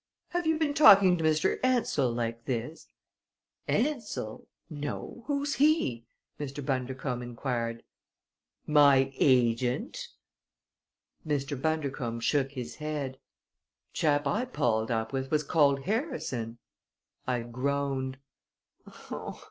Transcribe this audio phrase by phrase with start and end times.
[0.29, 1.59] "Have you been talking to Mr.
[1.63, 2.87] Ansell like this?"
[3.67, 4.47] "Ansell?
[4.67, 5.23] No!
[5.27, 6.07] Who's he?"
[6.39, 6.65] Mr.
[6.65, 7.83] Bundercombe inquired.
[8.65, 10.07] "My agent."
[11.23, 11.55] Mr.
[11.55, 13.19] Bundercombe shook his head.
[13.93, 16.57] "Chap I palled up with was called Harrison."
[17.27, 18.17] I groaned.